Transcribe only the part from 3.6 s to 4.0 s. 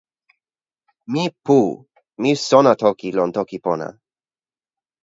pona.